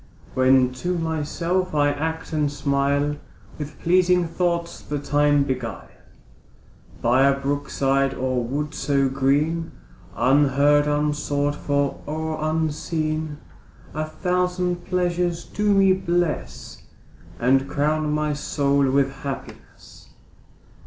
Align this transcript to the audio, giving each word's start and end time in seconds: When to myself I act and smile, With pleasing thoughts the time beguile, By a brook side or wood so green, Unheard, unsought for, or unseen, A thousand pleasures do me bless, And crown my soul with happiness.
When 0.33 0.73
to 0.81 0.97
myself 0.97 1.75
I 1.75 1.89
act 1.91 2.33
and 2.33 2.51
smile, 2.51 3.17
With 3.59 3.79
pleasing 3.81 4.27
thoughts 4.27 4.81
the 4.81 4.97
time 4.97 5.43
beguile, 5.43 5.91
By 7.03 7.27
a 7.27 7.39
brook 7.39 7.69
side 7.69 8.15
or 8.15 8.43
wood 8.43 8.73
so 8.73 9.07
green, 9.09 9.73
Unheard, 10.15 10.87
unsought 10.87 11.53
for, 11.53 12.01
or 12.07 12.43
unseen, 12.43 13.37
A 13.93 14.05
thousand 14.05 14.85
pleasures 14.87 15.45
do 15.45 15.71
me 15.71 15.93
bless, 15.93 16.81
And 17.39 17.69
crown 17.69 18.11
my 18.11 18.33
soul 18.33 18.89
with 18.89 19.11
happiness. 19.17 20.09